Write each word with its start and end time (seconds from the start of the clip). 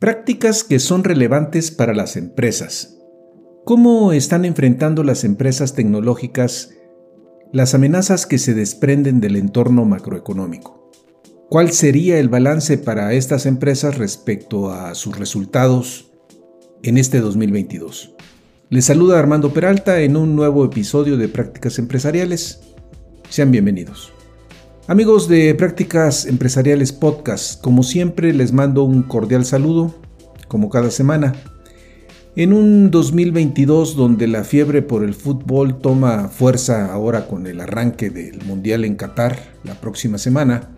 Prácticas 0.00 0.64
que 0.64 0.78
son 0.78 1.04
relevantes 1.04 1.70
para 1.70 1.92
las 1.92 2.16
empresas. 2.16 2.96
¿Cómo 3.66 4.14
están 4.14 4.46
enfrentando 4.46 5.04
las 5.04 5.24
empresas 5.24 5.74
tecnológicas 5.74 6.70
las 7.52 7.74
amenazas 7.74 8.24
que 8.24 8.38
se 8.38 8.54
desprenden 8.54 9.20
del 9.20 9.36
entorno 9.36 9.84
macroeconómico? 9.84 10.90
¿Cuál 11.50 11.72
sería 11.72 12.18
el 12.18 12.30
balance 12.30 12.78
para 12.78 13.12
estas 13.12 13.44
empresas 13.44 13.98
respecto 13.98 14.70
a 14.70 14.94
sus 14.94 15.18
resultados 15.18 16.10
en 16.82 16.96
este 16.96 17.20
2022? 17.20 18.14
Les 18.70 18.86
saluda 18.86 19.18
Armando 19.18 19.52
Peralta 19.52 20.00
en 20.00 20.16
un 20.16 20.34
nuevo 20.34 20.64
episodio 20.64 21.18
de 21.18 21.28
Prácticas 21.28 21.78
Empresariales. 21.78 22.62
Sean 23.28 23.50
bienvenidos. 23.50 24.14
Amigos 24.86 25.28
de 25.28 25.54
Prácticas 25.54 26.26
Empresariales 26.26 26.92
Podcast, 26.92 27.60
como 27.60 27.82
siempre 27.82 28.32
les 28.32 28.52
mando 28.52 28.82
un 28.82 29.02
cordial 29.02 29.44
saludo, 29.44 29.94
como 30.48 30.68
cada 30.68 30.90
semana. 30.90 31.34
En 32.34 32.52
un 32.52 32.90
2022 32.90 33.94
donde 33.94 34.26
la 34.26 34.42
fiebre 34.42 34.82
por 34.82 35.04
el 35.04 35.14
fútbol 35.14 35.78
toma 35.78 36.28
fuerza 36.28 36.92
ahora 36.92 37.28
con 37.28 37.46
el 37.46 37.60
arranque 37.60 38.10
del 38.10 38.42
Mundial 38.44 38.84
en 38.84 38.96
Qatar 38.96 39.38
la 39.64 39.74
próxima 39.74 40.18
semana, 40.18 40.70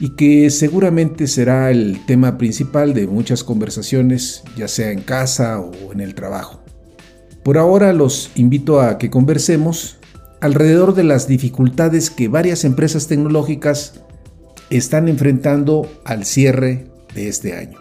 y 0.00 0.10
que 0.16 0.50
seguramente 0.50 1.26
será 1.26 1.70
el 1.70 2.04
tema 2.06 2.38
principal 2.38 2.94
de 2.94 3.06
muchas 3.06 3.44
conversaciones, 3.44 4.42
ya 4.56 4.68
sea 4.68 4.90
en 4.90 5.02
casa 5.02 5.60
o 5.60 5.92
en 5.92 6.00
el 6.00 6.14
trabajo. 6.14 6.60
Por 7.44 7.58
ahora 7.58 7.92
los 7.92 8.30
invito 8.34 8.80
a 8.80 8.98
que 8.98 9.10
conversemos 9.10 9.97
alrededor 10.40 10.94
de 10.94 11.04
las 11.04 11.26
dificultades 11.26 12.10
que 12.10 12.28
varias 12.28 12.64
empresas 12.64 13.06
tecnológicas 13.06 14.02
están 14.70 15.08
enfrentando 15.08 15.90
al 16.04 16.24
cierre 16.24 16.86
de 17.14 17.28
este 17.28 17.54
año. 17.54 17.78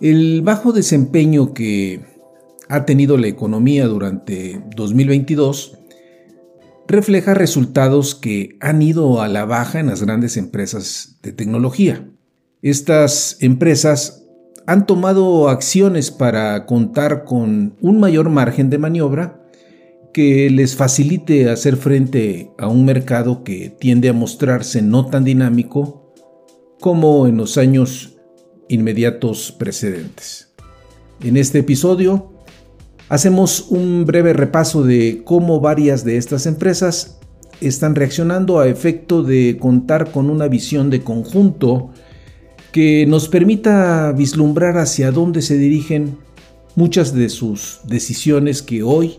El 0.00 0.42
bajo 0.42 0.72
desempeño 0.72 1.54
que 1.54 2.04
ha 2.68 2.84
tenido 2.84 3.16
la 3.16 3.28
economía 3.28 3.86
durante 3.86 4.62
2022 4.76 5.78
refleja 6.86 7.34
resultados 7.34 8.14
que 8.14 8.56
han 8.60 8.82
ido 8.82 9.20
a 9.22 9.28
la 9.28 9.44
baja 9.44 9.80
en 9.80 9.86
las 9.86 10.02
grandes 10.02 10.36
empresas 10.36 11.18
de 11.22 11.32
tecnología. 11.32 12.08
Estas 12.62 13.38
empresas 13.40 14.24
han 14.66 14.86
tomado 14.86 15.48
acciones 15.48 16.10
para 16.10 16.66
contar 16.66 17.24
con 17.24 17.76
un 17.80 18.00
mayor 18.00 18.28
margen 18.30 18.68
de 18.70 18.78
maniobra 18.78 19.45
que 20.16 20.48
les 20.48 20.76
facilite 20.76 21.50
hacer 21.50 21.76
frente 21.76 22.50
a 22.56 22.68
un 22.68 22.86
mercado 22.86 23.44
que 23.44 23.68
tiende 23.68 24.08
a 24.08 24.14
mostrarse 24.14 24.80
no 24.80 25.04
tan 25.08 25.24
dinámico 25.24 26.10
como 26.80 27.26
en 27.26 27.36
los 27.36 27.58
años 27.58 28.16
inmediatos 28.70 29.52
precedentes. 29.52 30.54
En 31.20 31.36
este 31.36 31.58
episodio 31.58 32.32
hacemos 33.10 33.66
un 33.68 34.06
breve 34.06 34.32
repaso 34.32 34.82
de 34.84 35.20
cómo 35.22 35.60
varias 35.60 36.02
de 36.02 36.16
estas 36.16 36.46
empresas 36.46 37.18
están 37.60 37.94
reaccionando 37.94 38.58
a 38.58 38.68
efecto 38.68 39.22
de 39.22 39.58
contar 39.60 40.12
con 40.12 40.30
una 40.30 40.48
visión 40.48 40.88
de 40.88 41.02
conjunto 41.02 41.90
que 42.72 43.04
nos 43.04 43.28
permita 43.28 44.12
vislumbrar 44.12 44.78
hacia 44.78 45.12
dónde 45.12 45.42
se 45.42 45.58
dirigen 45.58 46.16
muchas 46.74 47.12
de 47.12 47.28
sus 47.28 47.80
decisiones 47.84 48.62
que 48.62 48.82
hoy 48.82 49.18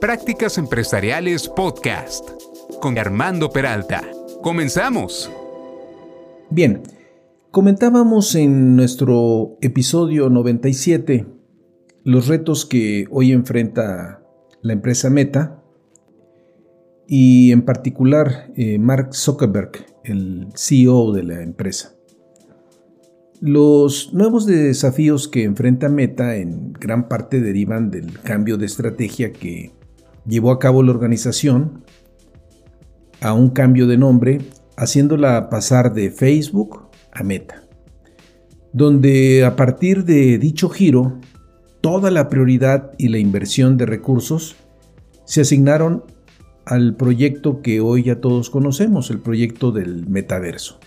Prácticas 0.00 0.58
Empresariales 0.58 1.48
Podcast 1.48 2.28
con 2.82 2.98
Armando 2.98 3.50
Peralta. 3.50 4.02
Comenzamos. 4.42 5.30
Bien, 6.50 6.82
comentábamos 7.50 8.34
en 8.34 8.76
nuestro 8.76 9.56
episodio 9.62 10.28
97 10.28 11.24
los 12.04 12.28
retos 12.28 12.66
que 12.66 13.06
hoy 13.10 13.32
enfrenta 13.32 14.22
la 14.60 14.74
empresa 14.74 15.08
Meta 15.08 15.62
y 17.08 17.50
en 17.52 17.62
particular 17.62 18.52
eh, 18.54 18.78
Mark 18.78 19.14
Zuckerberg, 19.14 19.72
el 20.04 20.48
CEO 20.54 21.12
de 21.12 21.22
la 21.22 21.42
empresa. 21.42 21.94
Los 23.40 24.12
nuevos 24.12 24.44
desafíos 24.44 25.26
que 25.26 25.44
enfrenta 25.44 25.88
Meta 25.88 26.36
en 26.36 26.74
gran 26.74 27.08
parte 27.08 27.40
derivan 27.40 27.90
del 27.90 28.18
cambio 28.20 28.58
de 28.58 28.66
estrategia 28.66 29.32
que 29.32 29.75
llevó 30.26 30.50
a 30.50 30.58
cabo 30.58 30.82
la 30.82 30.92
organización 30.92 31.84
a 33.20 33.32
un 33.32 33.50
cambio 33.50 33.86
de 33.86 33.96
nombre, 33.96 34.40
haciéndola 34.76 35.48
pasar 35.48 35.94
de 35.94 36.10
Facebook 36.10 36.88
a 37.12 37.22
Meta, 37.22 37.62
donde 38.72 39.44
a 39.44 39.56
partir 39.56 40.04
de 40.04 40.38
dicho 40.38 40.68
giro, 40.68 41.18
toda 41.80 42.10
la 42.10 42.28
prioridad 42.28 42.92
y 42.98 43.08
la 43.08 43.18
inversión 43.18 43.76
de 43.76 43.86
recursos 43.86 44.56
se 45.24 45.40
asignaron 45.40 46.04
al 46.64 46.96
proyecto 46.96 47.62
que 47.62 47.80
hoy 47.80 48.04
ya 48.04 48.20
todos 48.20 48.50
conocemos, 48.50 49.10
el 49.10 49.20
proyecto 49.20 49.70
del 49.70 50.06
metaverso. 50.08 50.78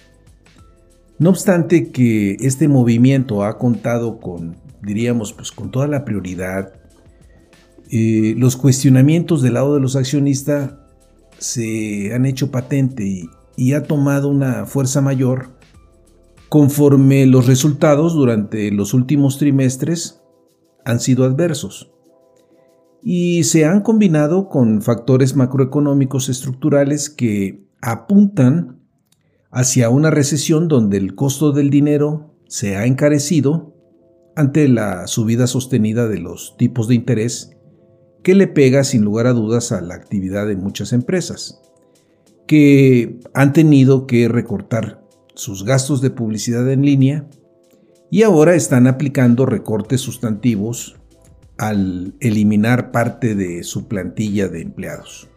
No 1.18 1.32
obstante 1.32 1.92
que 1.92 2.38
este 2.40 2.68
movimiento 2.68 3.44
ha 3.44 3.58
contado 3.58 4.20
con, 4.20 4.58
diríamos, 4.82 5.34
pues 5.34 5.52
con 5.52 5.72
toda 5.72 5.88
la 5.88 6.06
prioridad 6.06 6.79
eh, 7.90 8.36
los 8.38 8.56
cuestionamientos 8.56 9.42
del 9.42 9.56
lado 9.56 9.74
de 9.74 9.82
los 9.82 9.96
accionistas 9.96 10.74
se 11.38 12.14
han 12.14 12.26
hecho 12.26 12.52
patente 12.52 13.06
y, 13.06 13.30
y 13.56 13.74
ha 13.74 13.84
tomado 13.84 14.30
una 14.30 14.66
fuerza 14.66 15.02
mayor 15.02 15.50
conforme 16.50 17.26
los 17.26 17.46
resultados 17.46 18.14
durante 18.14 18.72
los 18.72 18.94
últimos 18.94 19.38
trimestres 19.38 20.22
han 20.84 21.00
sido 21.00 21.24
adversos. 21.24 21.92
Y 23.02 23.44
se 23.44 23.66
han 23.66 23.82
combinado 23.82 24.50
con 24.50 24.82
factores 24.82 25.36
macroeconómicos 25.36 26.28
estructurales 26.28 27.10
que 27.10 27.64
apuntan 27.82 28.80
hacia 29.52 29.90
una 29.90 30.12
recesión 30.12 30.68
donde 30.68 30.98
el 30.98 31.16
costo 31.16 31.52
del 31.52 31.70
dinero 31.70 32.36
se 32.48 32.76
ha 32.76 32.86
encarecido 32.86 33.74
ante 34.36 34.68
la 34.68 35.08
subida 35.08 35.48
sostenida 35.48 36.08
de 36.08 36.20
los 36.20 36.56
tipos 36.58 36.88
de 36.88 36.96
interés 36.96 37.58
que 38.24 38.36
le 38.36 38.48
pega 38.48 38.83
sin 38.83 39.04
lugar 39.04 39.27
a 39.27 39.33
dudas 39.33 39.71
a 39.71 39.81
la 39.81 39.95
actividad 39.95 40.48
de 40.48 40.56
muchas 40.56 40.94
empresas, 40.94 41.62
que 42.48 43.19
han 43.33 43.54
tenido 43.54 44.07
que 44.07 44.27
recortar 44.27 45.01
sus 45.36 45.63
gastos 45.63 46.01
de 46.01 46.10
publicidad 46.10 46.69
en 46.71 46.83
línea 46.83 47.27
y 48.12 48.24
ahora 48.24 48.56
están 48.56 48.88
aplicando 48.88 49.45
recortes 49.45 50.01
sustantivos 50.01 50.98
al 51.57 52.16
eliminar 52.19 52.92
parte 52.92 53.36
de 53.36 53.63
su 53.63 53.88
plantilla 53.88 54.48
de 54.48 54.62
empleados. 54.62 55.30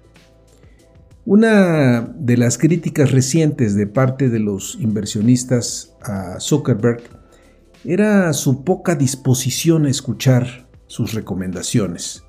Una 1.24 2.00
de 2.00 2.36
las 2.36 2.58
críticas 2.58 3.12
recientes 3.12 3.76
de 3.76 3.86
parte 3.86 4.28
de 4.28 4.40
los 4.40 4.76
inversionistas 4.80 5.94
a 6.02 6.40
Zuckerberg 6.40 7.02
era 7.84 8.32
su 8.32 8.64
poca 8.64 8.96
disposición 8.96 9.86
a 9.86 9.90
escuchar 9.90 10.68
sus 10.86 11.14
recomendaciones 11.14 12.24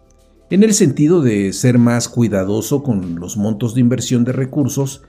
en 0.54 0.62
el 0.62 0.76
sentido 0.76 1.24
de 1.24 1.52
ser 1.52 1.80
más 1.80 2.08
cuidadoso 2.08 2.84
con 2.84 3.20
los 3.20 3.38
montos 3.38 3.74
de 3.74 3.82
inversión 3.82 4.24
de 4.24 4.34
recursos 4.34 5.02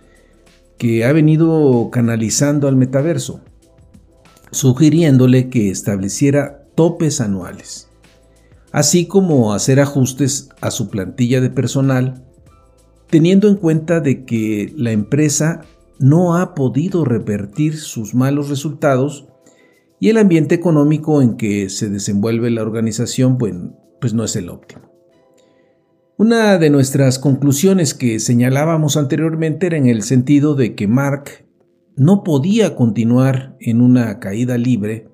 que 0.79 1.05
ha 1.05 1.13
venido 1.13 1.91
canalizando 1.93 2.67
al 2.67 2.77
metaverso, 2.77 3.43
sugiriéndole 4.53 5.51
que 5.51 5.69
estableciera 5.69 6.65
topes 6.75 7.21
anuales. 7.21 7.91
así 8.73 9.05
como 9.05 9.53
hacer 9.53 9.81
ajustes 9.81 10.49
a 10.63 10.71
su 10.71 10.89
plantilla 10.89 11.43
de 11.43 11.51
personal, 11.51 12.25
teniendo 13.11 13.47
en 13.49 13.57
cuenta 13.57 14.01
de 14.01 14.25
que 14.25 14.73
la 14.79 14.93
empresa 14.93 15.61
no 15.99 16.39
ha 16.39 16.55
podido 16.55 17.05
revertir 17.05 17.79
sus 17.79 18.15
malos 18.15 18.49
resultados 18.49 19.27
y 20.01 20.09
el 20.09 20.17
ambiente 20.17 20.55
económico 20.55 21.21
en 21.21 21.37
que 21.37 21.69
se 21.69 21.91
desenvuelve 21.91 22.51
la 22.51 22.63
organización 22.63 23.37
pues 24.01 24.15
no 24.15 24.25
es 24.25 24.37
el 24.37 24.49
óptimo. 24.49 24.94
Una 26.17 26.59
de 26.59 26.71
nuestras 26.71 27.19
conclusiones 27.19 27.93
que 27.93 28.21
señalábamos 28.21 28.97
anteriormente 28.97 29.67
era 29.67 29.77
en 29.77 29.89
el 29.89 30.03
sentido 30.03 30.55
de 30.55 30.77
que 30.77 30.87
Mark 30.87 31.45
no 31.97 32.23
podía 32.23 32.77
continuar 32.77 33.57
en 33.59 33.81
una 33.81 34.21
caída 34.21 34.57
libre 34.57 35.09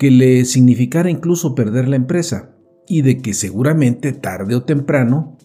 que 0.00 0.10
le 0.10 0.44
significara 0.44 1.08
incluso 1.08 1.54
perder 1.54 1.86
la 1.86 1.94
empresa 1.94 2.50
y 2.88 3.02
de 3.02 3.18
que 3.18 3.32
seguramente 3.32 4.12
tarde 4.12 4.56
o 4.56 4.64
temprano 4.64 5.38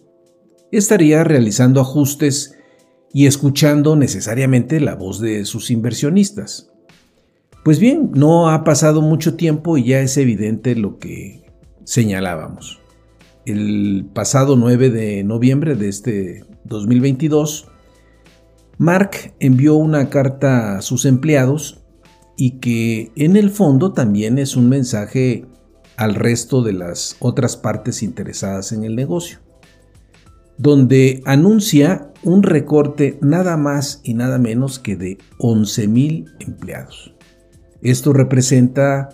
estaría 0.71 1.23
realizando 1.23 1.79
ajustes 1.79 2.57
y 3.13 3.27
escuchando 3.27 3.95
necesariamente 3.95 4.79
la 4.79 4.95
voz 4.95 5.21
de 5.21 5.45
sus 5.45 5.69
inversionistas. 5.69 6.71
Pues 7.63 7.79
bien, 7.79 8.09
no 8.15 8.49
ha 8.49 8.63
pasado 8.63 9.03
mucho 9.03 9.35
tiempo 9.35 9.77
y 9.77 9.83
ya 9.89 9.99
es 9.99 10.17
evidente 10.17 10.75
lo 10.75 10.97
que 10.97 11.43
señalábamos. 11.83 12.79
El 13.47 14.09
pasado 14.13 14.57
9 14.57 14.89
de 14.89 15.23
noviembre 15.23 15.75
de 15.75 15.87
este 15.87 16.43
2022, 16.65 17.69
Mark 18.77 19.33
envió 19.39 19.75
una 19.75 20.09
carta 20.09 20.77
a 20.77 20.81
sus 20.81 21.05
empleados 21.05 21.81
y 22.35 22.59
que 22.59 23.13
en 23.15 23.37
el 23.37 23.49
fondo 23.49 23.93
también 23.93 24.37
es 24.37 24.57
un 24.57 24.67
mensaje 24.67 25.45
al 25.95 26.15
resto 26.15 26.61
de 26.61 26.73
las 26.73 27.15
otras 27.21 27.55
partes 27.55 28.03
interesadas 28.03 28.73
en 28.73 28.83
el 28.83 28.97
negocio, 28.97 29.39
donde 30.57 31.21
anuncia 31.23 32.11
un 32.23 32.43
recorte 32.43 33.17
nada 33.21 33.55
más 33.55 34.01
y 34.03 34.13
nada 34.13 34.39
menos 34.39 34.77
que 34.77 34.97
de 34.97 35.19
11.000 35.39 36.35
empleados. 36.41 37.15
Esto 37.81 38.11
representa 38.11 39.07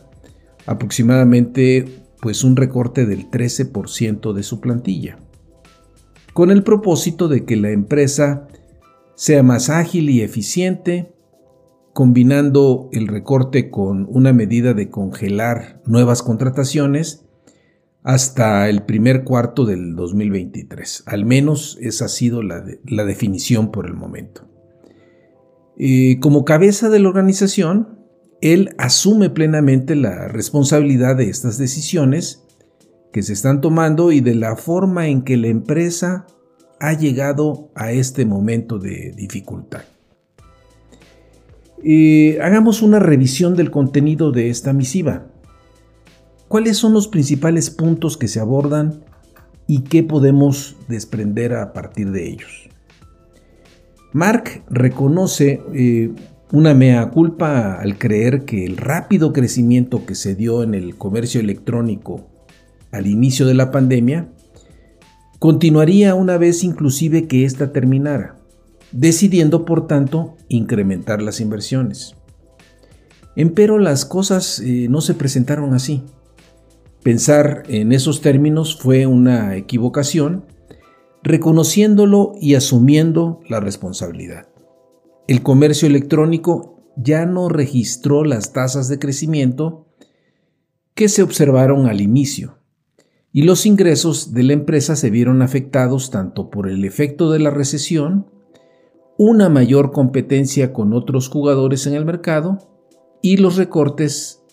aproximadamente 0.65 2.02
pues 2.23 2.45
un 2.45 2.55
recorte 2.55 3.05
del 3.05 3.29
13% 3.29 4.31
de 4.31 4.43
su 4.43 4.61
plantilla, 4.61 5.19
con 6.31 6.51
el 6.51 6.63
propósito 6.63 7.27
de 7.27 7.43
que 7.43 7.57
la 7.57 7.71
empresa 7.71 8.47
sea 9.15 9.43
más 9.43 9.69
ágil 9.69 10.09
y 10.09 10.21
eficiente, 10.21 11.13
combinando 11.91 12.87
el 12.93 13.09
recorte 13.09 13.69
con 13.69 14.07
una 14.09 14.31
medida 14.31 14.73
de 14.73 14.89
congelar 14.89 15.81
nuevas 15.85 16.23
contrataciones 16.23 17.25
hasta 18.03 18.69
el 18.69 18.83
primer 18.83 19.25
cuarto 19.25 19.65
del 19.65 19.93
2023. 19.97 21.03
Al 21.05 21.25
menos 21.25 21.77
esa 21.81 22.05
ha 22.05 22.07
sido 22.07 22.41
la, 22.41 22.63
definición 23.03 23.69
por 23.69 23.85
el 23.85 23.95
momento. 23.95 24.47
Eh, 25.77 26.21
como 26.21 26.45
cabeza 26.45 26.89
de 26.89 26.99
la 26.99 27.09
organización, 27.09 28.02
él 28.43 28.75
asume 28.77 29.29
plenamente 29.29 29.95
la 29.95 30.27
responsabilidad 30.27 31.15
de 31.15 31.29
estas 31.29 31.57
decisiones 31.57 32.43
que 33.13 33.23
se 33.23 33.31
están 33.31 33.61
tomando 33.61 34.11
y 34.11 34.19
de 34.19 34.35
la 34.35 34.57
forma 34.57 35.07
en 35.07 35.21
que 35.21 35.37
la 35.37 35.47
empresa 35.47 36.27
ha 36.81 36.91
llegado 36.91 37.71
a 37.73 37.93
este 37.93 38.25
momento 38.25 38.79
de 38.79 39.13
dificultad. 39.15 39.83
Hagamos 42.41 42.81
una 42.81 42.99
revisión 42.99 43.55
del 43.55 43.71
contenido 43.71 44.33
de 44.33 44.49
esta 44.49 44.73
misiva. 44.73 45.25
¿Cuáles 46.49 46.75
son 46.75 46.91
los 46.91 47.07
principales 47.07 47.69
puntos 47.69 48.17
que 48.17 48.27
se 48.27 48.41
abordan 48.41 49.05
y 49.67 49.83
qué 49.83 50.03
podemos 50.03 50.75
desprender 50.89 51.55
a 51.55 51.71
partir 51.71 52.11
de 52.11 52.29
ellos? 52.29 52.69
Mark 54.11 54.63
reconoce 54.69 55.61
eh, 55.73 56.13
una 56.51 56.73
mea 56.73 57.09
culpa 57.09 57.79
al 57.79 57.97
creer 57.97 58.45
que 58.45 58.65
el 58.65 58.77
rápido 58.77 59.33
crecimiento 59.33 60.05
que 60.05 60.15
se 60.15 60.35
dio 60.35 60.63
en 60.63 60.75
el 60.75 60.95
comercio 60.97 61.41
electrónico 61.41 62.27
al 62.91 63.07
inicio 63.07 63.47
de 63.47 63.55
la 63.55 63.71
pandemia 63.71 64.29
continuaría 65.39 66.15
una 66.15 66.37
vez 66.37 66.63
inclusive 66.63 67.27
que 67.27 67.43
ésta 67.43 67.73
terminara, 67.73 68.37
decidiendo 68.91 69.65
por 69.65 69.87
tanto 69.87 70.37
incrementar 70.47 71.21
las 71.21 71.41
inversiones. 71.41 72.15
Empero 73.35 73.79
las 73.79 74.05
cosas 74.05 74.59
eh, 74.59 74.87
no 74.89 75.01
se 75.01 75.15
presentaron 75.15 75.73
así. 75.73 76.03
Pensar 77.01 77.63
en 77.67 77.91
esos 77.91 78.21
términos 78.21 78.79
fue 78.79 79.07
una 79.07 79.55
equivocación, 79.57 80.45
reconociéndolo 81.23 82.33
y 82.39 82.55
asumiendo 82.55 83.41
la 83.49 83.59
responsabilidad. 83.59 84.52
El 85.27 85.41
comercio 85.41 85.87
electrónico 85.87 86.91
ya 86.97 87.25
no 87.25 87.49
registró 87.49 88.25
las 88.25 88.51
tasas 88.51 88.89
de 88.89 88.99
crecimiento 88.99 89.87
que 90.95 91.07
se 91.09 91.23
observaron 91.23 91.87
al 91.87 92.01
inicio, 92.01 92.59
y 93.31 93.43
los 93.43 93.65
ingresos 93.65 94.33
de 94.33 94.43
la 94.43 94.53
empresa 94.53 94.95
se 94.95 95.09
vieron 95.09 95.41
afectados 95.41 96.11
tanto 96.11 96.49
por 96.49 96.69
el 96.69 96.85
efecto 96.85 97.31
de 97.31 97.39
la 97.39 97.49
recesión, 97.49 98.27
una 99.17 99.49
mayor 99.49 99.91
competencia 99.91 100.73
con 100.73 100.93
otros 100.93 101.29
jugadores 101.29 101.87
en 101.87 101.93
el 101.93 102.05
mercado 102.05 102.59
y 103.21 103.37
los 103.37 103.55
recortes 103.55 104.43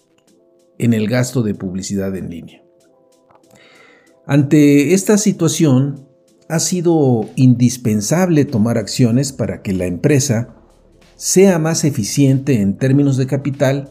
en 0.79 0.95
el 0.95 1.09
gasto 1.09 1.43
de 1.43 1.55
publicidad 1.55 2.17
en 2.17 2.31
línea. 2.31 2.63
Ante 4.25 4.95
esta 4.95 5.19
situación, 5.19 6.07
ha 6.49 6.59
sido 6.59 7.29
indispensable 7.37 8.45
tomar 8.45 8.79
acciones 8.79 9.33
para 9.33 9.63
que 9.63 9.73
la 9.73 9.87
empresa 9.87 10.60
sea 11.21 11.59
más 11.59 11.85
eficiente 11.85 12.63
en 12.63 12.79
términos 12.79 13.19
de 13.19 13.27
capital 13.27 13.91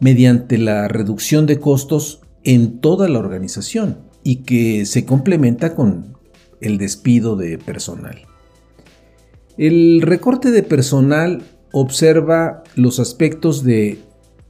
mediante 0.00 0.58
la 0.58 0.88
reducción 0.88 1.46
de 1.46 1.60
costos 1.60 2.20
en 2.42 2.80
toda 2.80 3.08
la 3.08 3.20
organización 3.20 3.98
y 4.24 4.42
que 4.42 4.84
se 4.84 5.06
complementa 5.06 5.76
con 5.76 6.16
el 6.60 6.78
despido 6.78 7.36
de 7.36 7.58
personal. 7.58 8.22
El 9.56 10.02
recorte 10.02 10.50
de 10.50 10.64
personal 10.64 11.44
observa 11.70 12.64
los 12.74 12.98
aspectos 12.98 13.62
de 13.62 14.00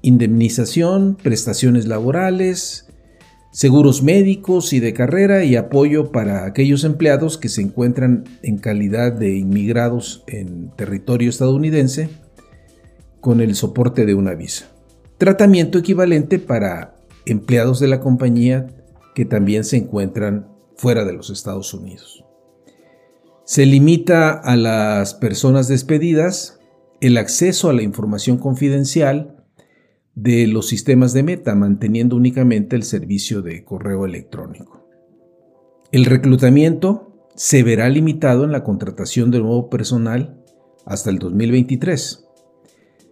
indemnización, 0.00 1.18
prestaciones 1.22 1.86
laborales, 1.86 2.86
seguros 3.52 4.02
médicos 4.02 4.72
y 4.72 4.80
de 4.80 4.94
carrera 4.94 5.44
y 5.44 5.56
apoyo 5.56 6.10
para 6.10 6.46
aquellos 6.46 6.84
empleados 6.84 7.36
que 7.36 7.50
se 7.50 7.60
encuentran 7.60 8.24
en 8.42 8.58
calidad 8.58 9.12
de 9.12 9.36
inmigrados 9.36 10.24
en 10.26 10.70
territorio 10.70 11.28
estadounidense 11.28 12.08
con 13.20 13.40
el 13.40 13.54
soporte 13.54 14.06
de 14.06 14.14
una 14.14 14.34
visa. 14.34 14.66
Tratamiento 15.18 15.78
equivalente 15.78 16.38
para 16.38 16.96
empleados 17.26 17.78
de 17.78 17.88
la 17.88 18.00
compañía 18.00 18.66
que 19.14 19.26
también 19.26 19.64
se 19.64 19.76
encuentran 19.76 20.48
fuera 20.76 21.04
de 21.04 21.12
los 21.12 21.28
Estados 21.28 21.74
Unidos. 21.74 22.24
Se 23.44 23.66
limita 23.66 24.30
a 24.30 24.56
las 24.56 25.12
personas 25.12 25.68
despedidas 25.68 26.58
el 27.02 27.18
acceso 27.18 27.68
a 27.68 27.74
la 27.74 27.82
información 27.82 28.38
confidencial 28.38 29.41
de 30.14 30.46
los 30.46 30.68
sistemas 30.68 31.12
de 31.12 31.22
meta, 31.22 31.54
manteniendo 31.54 32.16
únicamente 32.16 32.76
el 32.76 32.82
servicio 32.82 33.42
de 33.42 33.64
correo 33.64 34.04
electrónico. 34.04 34.86
El 35.90 36.04
reclutamiento 36.04 37.30
se 37.34 37.62
verá 37.62 37.88
limitado 37.88 38.44
en 38.44 38.52
la 38.52 38.64
contratación 38.64 39.30
de 39.30 39.40
nuevo 39.40 39.70
personal 39.70 40.42
hasta 40.84 41.10
el 41.10 41.18
2023. 41.18 42.24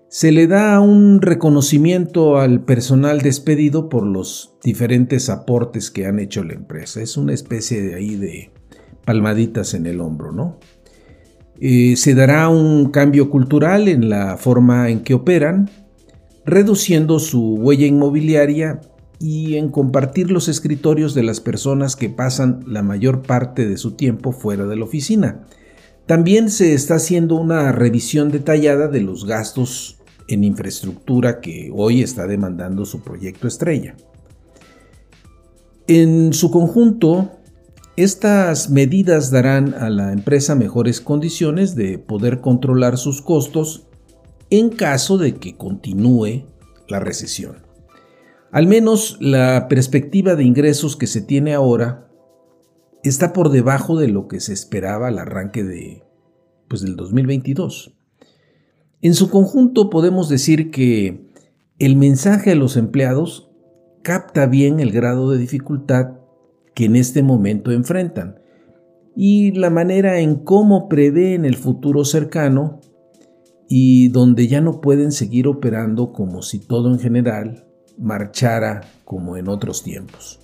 Se 0.08 0.32
le 0.32 0.46
da 0.46 0.80
un 0.80 1.22
reconocimiento 1.22 2.38
al 2.38 2.64
personal 2.64 3.20
despedido 3.20 3.88
por 3.88 4.04
los 4.04 4.56
diferentes 4.62 5.30
aportes 5.30 5.90
que 5.90 6.06
han 6.06 6.18
hecho 6.18 6.42
la 6.42 6.54
empresa. 6.54 7.00
Es 7.00 7.16
una 7.16 7.32
especie 7.32 7.80
de 7.80 7.94
ahí 7.94 8.16
de 8.16 8.50
palmaditas 9.04 9.74
en 9.74 9.86
el 9.86 10.00
hombro, 10.00 10.32
¿no? 10.32 10.58
Eh, 11.60 11.94
se 11.96 12.14
dará 12.14 12.48
un 12.48 12.90
cambio 12.90 13.30
cultural 13.30 13.86
en 13.86 14.08
la 14.08 14.36
forma 14.36 14.88
en 14.88 15.00
que 15.00 15.14
operan, 15.14 15.70
reduciendo 16.44 17.18
su 17.18 17.54
huella 17.54 17.86
inmobiliaria 17.86 18.80
y 19.18 19.56
en 19.56 19.68
compartir 19.68 20.30
los 20.30 20.48
escritorios 20.48 21.14
de 21.14 21.22
las 21.22 21.40
personas 21.40 21.94
que 21.94 22.08
pasan 22.08 22.64
la 22.66 22.82
mayor 22.82 23.22
parte 23.22 23.68
de 23.68 23.76
su 23.76 23.92
tiempo 23.92 24.32
fuera 24.32 24.66
de 24.66 24.76
la 24.76 24.84
oficina. 24.84 25.46
También 26.06 26.50
se 26.50 26.72
está 26.72 26.94
haciendo 26.96 27.36
una 27.36 27.70
revisión 27.70 28.30
detallada 28.30 28.88
de 28.88 29.00
los 29.02 29.26
gastos 29.26 29.98
en 30.26 30.44
infraestructura 30.44 31.40
que 31.40 31.70
hoy 31.74 32.02
está 32.02 32.26
demandando 32.26 32.84
su 32.84 33.02
proyecto 33.02 33.46
estrella. 33.46 33.94
En 35.86 36.32
su 36.32 36.50
conjunto, 36.50 37.32
estas 37.96 38.70
medidas 38.70 39.30
darán 39.30 39.74
a 39.74 39.90
la 39.90 40.12
empresa 40.12 40.54
mejores 40.54 41.00
condiciones 41.00 41.74
de 41.74 41.98
poder 41.98 42.40
controlar 42.40 42.96
sus 42.96 43.20
costos 43.20 43.89
en 44.50 44.70
caso 44.70 45.16
de 45.16 45.36
que 45.36 45.56
continúe 45.56 46.46
la 46.88 47.00
recesión. 47.00 47.56
Al 48.50 48.66
menos 48.66 49.16
la 49.20 49.68
perspectiva 49.68 50.34
de 50.34 50.44
ingresos 50.44 50.96
que 50.96 51.06
se 51.06 51.22
tiene 51.22 51.54
ahora 51.54 52.08
está 53.04 53.32
por 53.32 53.50
debajo 53.50 53.96
de 53.96 54.08
lo 54.08 54.26
que 54.26 54.40
se 54.40 54.52
esperaba 54.52 55.08
al 55.08 55.18
arranque 55.18 55.62
de, 55.62 56.02
pues, 56.68 56.82
del 56.82 56.96
2022. 56.96 57.96
En 59.02 59.14
su 59.14 59.30
conjunto 59.30 59.88
podemos 59.88 60.28
decir 60.28 60.70
que 60.70 61.30
el 61.78 61.96
mensaje 61.96 62.50
a 62.50 62.56
los 62.56 62.76
empleados 62.76 63.50
capta 64.02 64.46
bien 64.46 64.80
el 64.80 64.90
grado 64.90 65.30
de 65.30 65.38
dificultad 65.38 66.18
que 66.74 66.86
en 66.86 66.96
este 66.96 67.22
momento 67.22 67.70
enfrentan 67.70 68.40
y 69.16 69.52
la 69.52 69.70
manera 69.70 70.20
en 70.20 70.36
cómo 70.36 70.88
prevén 70.88 71.44
el 71.44 71.56
futuro 71.56 72.04
cercano 72.04 72.80
y 73.72 74.08
donde 74.08 74.48
ya 74.48 74.60
no 74.60 74.80
pueden 74.80 75.12
seguir 75.12 75.46
operando 75.46 76.12
como 76.12 76.42
si 76.42 76.58
todo 76.58 76.90
en 76.90 76.98
general 76.98 77.68
marchara 77.96 78.80
como 79.04 79.36
en 79.36 79.46
otros 79.46 79.84
tiempos. 79.84 80.40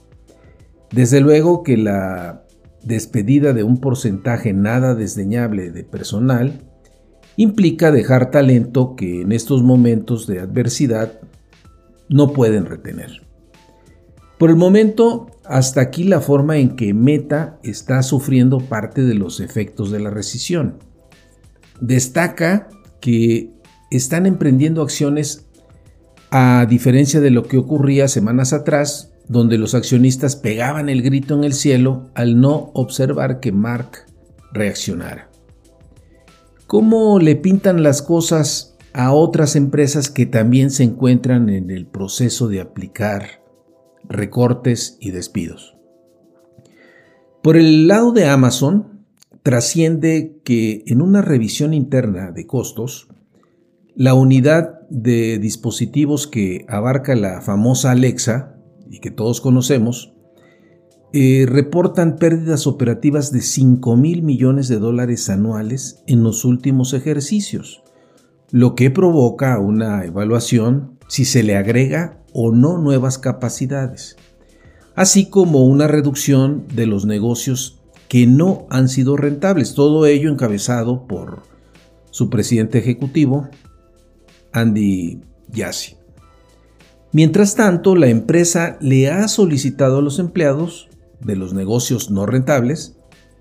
Desde 0.92 1.21
luego 1.21 1.64
que 1.64 1.76
la 1.76 2.47
despedida 2.85 3.52
de 3.52 3.64
un 3.64 3.80
porcentaje 3.80 4.52
nada 4.52 4.95
desdeñable 4.95 5.73
de 5.73 5.83
personal 5.83 6.71
implica 7.37 7.90
dejar 7.90 8.30
talento 8.30 8.95
que 8.95 9.23
en 9.23 9.33
estos 9.33 9.64
momentos 9.64 10.28
de 10.28 10.38
adversidad 10.38 11.21
no 12.09 12.33
pueden 12.33 12.64
retener. 12.64 13.26
Por 14.38 14.50
el 14.50 14.56
momento, 14.56 15.26
hasta 15.45 15.80
aquí 15.80 16.04
la 16.04 16.21
forma 16.21 16.59
en 16.59 16.76
que 16.76 16.95
Meta 16.95 17.59
está 17.64 18.04
sufriendo 18.04 18.59
parte 18.59 19.02
de 19.02 19.14
los 19.14 19.40
efectos 19.40 19.90
de 19.90 19.99
la 19.99 20.11
recesión. 20.11 20.78
Destaca 21.80 22.68
que 23.06 23.52
están 23.92 24.26
emprendiendo 24.26 24.82
acciones 24.82 25.46
a 26.32 26.66
diferencia 26.68 27.20
de 27.20 27.30
lo 27.30 27.44
que 27.44 27.56
ocurría 27.56 28.08
semanas 28.08 28.52
atrás, 28.52 29.12
donde 29.28 29.58
los 29.58 29.76
accionistas 29.76 30.34
pegaban 30.34 30.88
el 30.88 31.02
grito 31.02 31.36
en 31.36 31.44
el 31.44 31.52
cielo 31.52 32.10
al 32.16 32.40
no 32.40 32.72
observar 32.75 33.38
que 33.38 33.52
Mark 33.52 34.06
reaccionara. 34.52 35.30
¿Cómo 36.66 37.20
le 37.20 37.36
pintan 37.36 37.84
las 37.84 38.02
cosas 38.02 38.76
a 38.92 39.12
otras 39.12 39.54
empresas 39.54 40.10
que 40.10 40.26
también 40.26 40.72
se 40.72 40.82
encuentran 40.82 41.48
en 41.48 41.70
el 41.70 41.86
proceso 41.86 42.48
de 42.48 42.60
aplicar 42.60 43.44
recortes 44.08 44.96
y 44.98 45.12
despidos? 45.12 45.76
Por 47.40 47.56
el 47.56 47.86
lado 47.86 48.10
de 48.10 48.26
Amazon, 48.26 48.95
trasciende 49.46 50.40
que 50.42 50.82
en 50.88 51.00
una 51.00 51.22
revisión 51.22 51.72
interna 51.72 52.32
de 52.32 52.48
costos, 52.48 53.06
la 53.94 54.12
unidad 54.12 54.80
de 54.90 55.38
dispositivos 55.38 56.26
que 56.26 56.66
abarca 56.68 57.14
la 57.14 57.40
famosa 57.40 57.92
Alexa, 57.92 58.56
y 58.90 58.98
que 58.98 59.12
todos 59.12 59.40
conocemos, 59.40 60.14
eh, 61.12 61.46
reportan 61.48 62.16
pérdidas 62.16 62.66
operativas 62.66 63.30
de 63.30 63.40
5 63.40 63.96
mil 63.96 64.24
millones 64.24 64.66
de 64.66 64.80
dólares 64.80 65.30
anuales 65.30 66.02
en 66.08 66.24
los 66.24 66.44
últimos 66.44 66.92
ejercicios, 66.92 67.84
lo 68.50 68.74
que 68.74 68.90
provoca 68.90 69.60
una 69.60 70.04
evaluación 70.04 70.98
si 71.06 71.24
se 71.24 71.44
le 71.44 71.56
agrega 71.56 72.20
o 72.32 72.50
no 72.50 72.78
nuevas 72.78 73.16
capacidades, 73.18 74.16
así 74.96 75.30
como 75.30 75.64
una 75.66 75.86
reducción 75.86 76.66
de 76.74 76.86
los 76.86 77.06
negocios 77.06 77.75
que 78.08 78.26
no 78.26 78.66
han 78.70 78.88
sido 78.88 79.16
rentables, 79.16 79.75
todo 79.75 80.06
ello 80.06 80.30
encabezado 80.30 81.06
por 81.06 81.42
su 82.10 82.30
presidente 82.30 82.78
ejecutivo, 82.78 83.48
Andy 84.52 85.20
Jassy. 85.54 85.96
Mientras 87.12 87.54
tanto, 87.54 87.94
la 87.94 88.08
empresa 88.08 88.76
le 88.80 89.10
ha 89.10 89.26
solicitado 89.28 89.98
a 89.98 90.02
los 90.02 90.18
empleados 90.18 90.88
de 91.20 91.36
los 91.36 91.54
negocios 91.54 92.10
no 92.10 92.26
rentables 92.26 92.96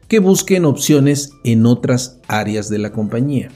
que 0.07 0.19
busquen 0.19 0.65
opciones 0.65 1.31
en 1.43 1.65
otras 1.65 2.19
áreas 2.27 2.69
de 2.69 2.77
la 2.77 2.91
compañía. 2.91 3.49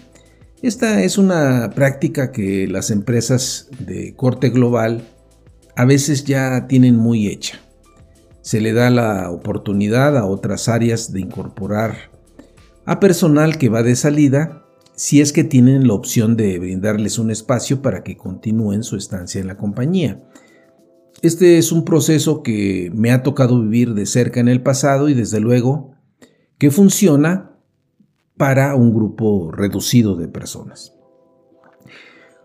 Esta 0.61 1.03
es 1.03 1.17
una 1.17 1.71
práctica 1.73 2.31
que 2.31 2.67
las 2.67 2.91
empresas 2.91 3.69
de 3.79 4.13
corte 4.15 4.49
global 4.49 5.07
a 5.75 5.85
veces 5.85 6.25
ya 6.25 6.67
tienen 6.67 6.97
muy 6.97 7.27
hecha. 7.27 7.61
Se 8.49 8.61
le 8.61 8.73
da 8.73 8.89
la 8.89 9.29
oportunidad 9.29 10.17
a 10.17 10.25
otras 10.25 10.69
áreas 10.69 11.13
de 11.13 11.21
incorporar 11.21 12.09
a 12.83 12.99
personal 12.99 13.59
que 13.59 13.69
va 13.69 13.83
de 13.83 13.95
salida 13.95 14.65
si 14.95 15.21
es 15.21 15.31
que 15.31 15.43
tienen 15.43 15.87
la 15.87 15.93
opción 15.93 16.35
de 16.35 16.57
brindarles 16.57 17.19
un 17.19 17.29
espacio 17.29 17.83
para 17.83 18.01
que 18.01 18.17
continúen 18.17 18.81
su 18.81 18.95
estancia 18.95 19.39
en 19.39 19.45
la 19.45 19.55
compañía. 19.55 20.23
Este 21.21 21.59
es 21.59 21.71
un 21.71 21.85
proceso 21.85 22.41
que 22.41 22.91
me 22.91 23.11
ha 23.11 23.21
tocado 23.21 23.61
vivir 23.61 23.93
de 23.93 24.07
cerca 24.07 24.39
en 24.39 24.47
el 24.47 24.63
pasado 24.63 25.09
y 25.09 25.13
desde 25.13 25.39
luego 25.39 25.91
que 26.57 26.71
funciona 26.71 27.51
para 28.35 28.73
un 28.73 28.95
grupo 28.95 29.51
reducido 29.51 30.15
de 30.15 30.27
personas. 30.27 30.95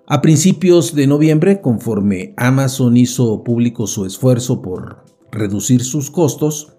A 0.06 0.20
principios 0.20 0.94
de 0.94 1.06
noviembre, 1.06 1.62
conforme 1.62 2.34
Amazon 2.36 2.94
hizo 2.98 3.42
público 3.42 3.86
su 3.86 4.04
esfuerzo 4.04 4.60
por 4.60 5.03
reducir 5.34 5.84
sus 5.84 6.10
costos, 6.10 6.78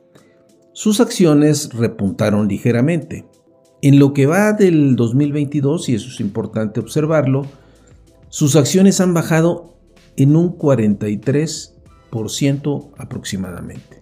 sus 0.73 0.99
acciones 0.99 1.69
repuntaron 1.73 2.47
ligeramente. 2.47 3.27
En 3.81 3.99
lo 3.99 4.13
que 4.13 4.25
va 4.25 4.53
del 4.53 4.95
2022, 4.95 5.89
y 5.89 5.95
eso 5.95 6.09
es 6.09 6.19
importante 6.19 6.79
observarlo, 6.79 7.45
sus 8.29 8.55
acciones 8.55 8.99
han 8.99 9.13
bajado 9.13 9.77
en 10.17 10.35
un 10.35 10.57
43% 10.57 12.89
aproximadamente. 12.97 14.01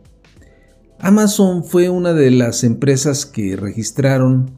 Amazon 1.00 1.66
fue 1.66 1.90
una 1.90 2.14
de 2.14 2.32
las 2.32 2.64
empresas 2.64 3.26
que 3.26 3.58
registraron 3.58 4.52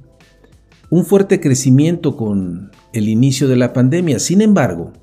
un 0.91 1.05
fuerte 1.05 1.39
crecimiento 1.39 2.15
con 2.15 2.69
el 2.93 3.09
inicio 3.09 3.47
de 3.47 3.55
la 3.55 3.73
pandemia. 3.73 4.19
Sin 4.19 4.41
embargo, 4.41 4.93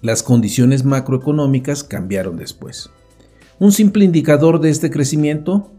las 0.00 0.24
condiciones 0.24 0.84
macroeconómicas 0.84 1.84
cambiaron 1.84 2.36
después. 2.36 2.90
Un 3.58 3.72
simple 3.72 4.04
indicador 4.04 4.60
de 4.60 4.70
este 4.70 4.90
crecimiento 4.90 5.70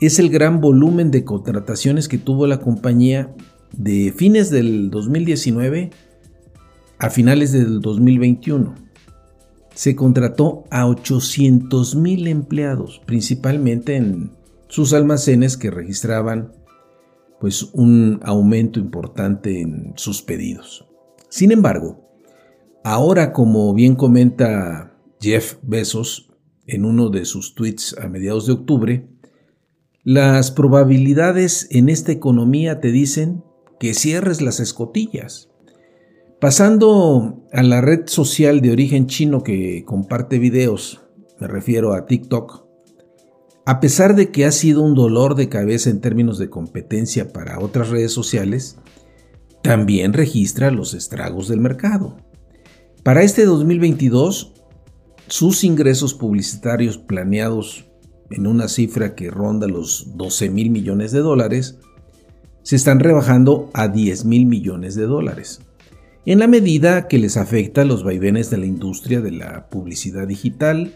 es 0.00 0.18
el 0.18 0.30
gran 0.30 0.60
volumen 0.60 1.10
de 1.10 1.24
contrataciones 1.24 2.08
que 2.08 2.18
tuvo 2.18 2.46
la 2.46 2.60
compañía 2.60 3.34
de 3.72 4.12
fines 4.16 4.50
del 4.50 4.90
2019 4.90 5.90
a 6.98 7.10
finales 7.10 7.52
del 7.52 7.80
2021. 7.80 8.74
Se 9.74 9.94
contrató 9.94 10.64
a 10.70 10.86
800 10.86 11.96
mil 11.96 12.26
empleados, 12.26 13.00
principalmente 13.06 13.96
en 13.96 14.32
sus 14.68 14.92
almacenes 14.92 15.56
que 15.56 15.70
registraban 15.70 16.52
pues 17.40 17.70
un 17.72 18.20
aumento 18.24 18.80
importante 18.80 19.60
en 19.60 19.92
sus 19.96 20.22
pedidos. 20.22 20.86
Sin 21.28 21.52
embargo, 21.52 22.08
ahora 22.82 23.32
como 23.32 23.74
bien 23.74 23.94
comenta 23.94 24.96
Jeff 25.20 25.56
Bezos 25.62 26.27
en 26.68 26.84
uno 26.84 27.08
de 27.08 27.24
sus 27.24 27.54
tweets 27.54 27.96
a 27.98 28.08
mediados 28.08 28.46
de 28.46 28.52
octubre, 28.52 29.08
las 30.04 30.52
probabilidades 30.52 31.66
en 31.70 31.88
esta 31.88 32.12
economía 32.12 32.80
te 32.80 32.92
dicen 32.92 33.42
que 33.80 33.94
cierres 33.94 34.40
las 34.40 34.60
escotillas. 34.60 35.50
Pasando 36.40 37.42
a 37.52 37.62
la 37.62 37.80
red 37.80 38.06
social 38.06 38.60
de 38.60 38.70
origen 38.70 39.06
chino 39.06 39.42
que 39.42 39.84
comparte 39.84 40.38
videos, 40.38 41.00
me 41.40 41.48
refiero 41.48 41.94
a 41.94 42.06
TikTok, 42.06 42.66
a 43.64 43.80
pesar 43.80 44.14
de 44.14 44.30
que 44.30 44.44
ha 44.44 44.52
sido 44.52 44.82
un 44.82 44.94
dolor 44.94 45.34
de 45.34 45.48
cabeza 45.48 45.90
en 45.90 46.00
términos 46.00 46.38
de 46.38 46.48
competencia 46.48 47.32
para 47.32 47.60
otras 47.60 47.88
redes 47.88 48.12
sociales, 48.12 48.78
también 49.62 50.12
registra 50.12 50.70
los 50.70 50.94
estragos 50.94 51.48
del 51.48 51.60
mercado. 51.60 52.16
Para 53.02 53.22
este 53.22 53.44
2022, 53.44 54.54
sus 55.28 55.64
ingresos 55.64 56.14
publicitarios 56.14 56.98
planeados 56.98 57.86
en 58.30 58.46
una 58.46 58.68
cifra 58.68 59.14
que 59.14 59.30
ronda 59.30 59.66
los 59.66 60.16
12 60.16 60.50
mil 60.50 60.70
millones 60.70 61.12
de 61.12 61.20
dólares, 61.20 61.78
se 62.62 62.76
están 62.76 63.00
rebajando 63.00 63.70
a 63.72 63.88
10 63.88 64.24
mil 64.24 64.46
millones 64.46 64.94
de 64.94 65.04
dólares, 65.04 65.60
en 66.26 66.40
la 66.40 66.46
medida 66.46 67.08
que 67.08 67.18
les 67.18 67.36
afecta 67.38 67.84
los 67.84 68.04
vaivenes 68.04 68.50
de 68.50 68.58
la 68.58 68.66
industria 68.66 69.20
de 69.20 69.30
la 69.30 69.68
publicidad 69.70 70.26
digital, 70.26 70.94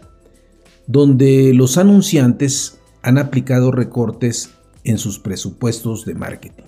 donde 0.85 1.53
los 1.55 1.77
anunciantes 1.77 2.79
han 3.01 3.17
aplicado 3.17 3.71
recortes 3.71 4.51
en 4.83 4.97
sus 4.97 5.17
presupuestos 5.17 6.05
de 6.05 6.13
marketing. 6.13 6.63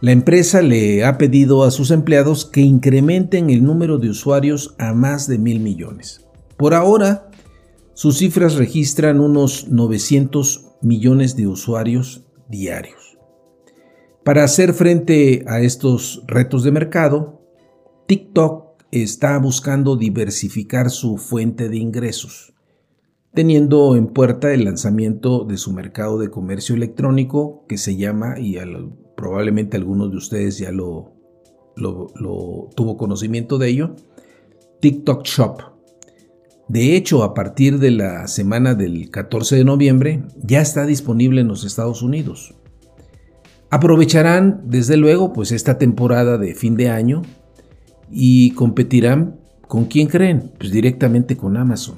La 0.00 0.12
empresa 0.12 0.62
le 0.62 1.04
ha 1.04 1.18
pedido 1.18 1.64
a 1.64 1.70
sus 1.70 1.90
empleados 1.90 2.46
que 2.46 2.62
incrementen 2.62 3.50
el 3.50 3.62
número 3.62 3.98
de 3.98 4.08
usuarios 4.08 4.74
a 4.78 4.94
más 4.94 5.26
de 5.26 5.36
mil 5.36 5.60
millones. 5.60 6.24
Por 6.60 6.74
ahora, 6.74 7.30
sus 7.94 8.18
cifras 8.18 8.56
registran 8.56 9.18
unos 9.20 9.68
900 9.68 10.72
millones 10.82 11.34
de 11.34 11.46
usuarios 11.46 12.26
diarios. 12.50 13.16
Para 14.26 14.44
hacer 14.44 14.74
frente 14.74 15.42
a 15.48 15.62
estos 15.62 16.22
retos 16.26 16.62
de 16.62 16.70
mercado, 16.70 17.40
TikTok 18.06 18.74
está 18.92 19.38
buscando 19.38 19.96
diversificar 19.96 20.90
su 20.90 21.16
fuente 21.16 21.70
de 21.70 21.78
ingresos, 21.78 22.52
teniendo 23.32 23.96
en 23.96 24.08
puerta 24.08 24.52
el 24.52 24.66
lanzamiento 24.66 25.46
de 25.46 25.56
su 25.56 25.72
mercado 25.72 26.18
de 26.18 26.28
comercio 26.28 26.74
electrónico 26.74 27.64
que 27.68 27.78
se 27.78 27.96
llama, 27.96 28.38
y 28.38 28.58
probablemente 29.16 29.78
algunos 29.78 30.10
de 30.10 30.18
ustedes 30.18 30.58
ya 30.58 30.72
lo, 30.72 31.14
lo 31.76 32.68
tuvo 32.76 32.98
conocimiento 32.98 33.56
de 33.56 33.68
ello, 33.68 33.96
TikTok 34.80 35.24
Shop. 35.24 35.79
De 36.70 36.94
hecho, 36.94 37.24
a 37.24 37.34
partir 37.34 37.80
de 37.80 37.90
la 37.90 38.28
semana 38.28 38.76
del 38.76 39.10
14 39.10 39.56
de 39.56 39.64
noviembre 39.64 40.22
ya 40.40 40.60
está 40.60 40.86
disponible 40.86 41.40
en 41.40 41.48
los 41.48 41.64
Estados 41.64 42.00
Unidos. 42.00 42.54
Aprovecharán, 43.70 44.62
desde 44.66 44.96
luego, 44.96 45.32
pues 45.32 45.50
esta 45.50 45.78
temporada 45.78 46.38
de 46.38 46.54
fin 46.54 46.76
de 46.76 46.88
año 46.88 47.22
y 48.08 48.52
competirán 48.52 49.40
con 49.66 49.86
quién 49.86 50.06
creen, 50.06 50.52
pues 50.60 50.70
directamente 50.70 51.36
con 51.36 51.56
Amazon. 51.56 51.96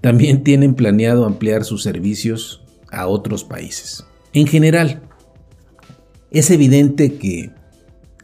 También 0.00 0.42
tienen 0.42 0.72
planeado 0.72 1.26
ampliar 1.26 1.62
sus 1.62 1.82
servicios 1.82 2.64
a 2.90 3.06
otros 3.06 3.44
países. 3.44 4.06
En 4.32 4.46
general, 4.46 5.02
es 6.30 6.50
evidente 6.50 7.18
que 7.18 7.50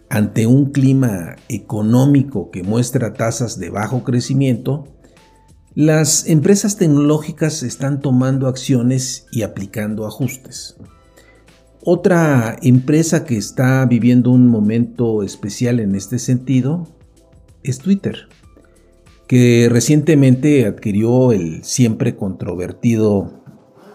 ante 0.09 0.47
un 0.47 0.71
clima 0.73 1.37
económico 1.51 2.51
que 2.51 2.63
muestra 2.63 3.13
tasas 3.13 3.59
de 3.59 3.69
bajo 3.69 4.03
crecimiento, 4.03 4.95
las 5.79 6.27
empresas 6.27 6.77
tecnológicas 6.77 7.63
están 7.63 8.01
tomando 8.01 8.49
acciones 8.49 9.29
y 9.31 9.43
aplicando 9.43 10.09
ajustes. 10.09 10.77
Otra 11.85 12.57
empresa 12.63 13.25
que 13.25 13.37
está 13.37 13.87
viviendo 13.87 14.33
un 14.33 14.49
momento 14.49 15.23
especial 15.23 15.79
en 15.79 15.95
este 15.95 16.19
sentido 16.19 16.89
es 17.63 17.79
Twitter, 17.79 18.29
que 19.29 19.69
recientemente 19.71 20.67
adquirió 20.67 21.31
el 21.31 21.63
siempre 21.63 22.17
controvertido 22.17 23.45